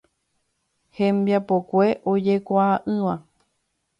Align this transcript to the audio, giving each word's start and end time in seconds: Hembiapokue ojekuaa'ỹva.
Hembiapokue 0.99 1.87
ojekuaa'ỹva. 2.13 3.15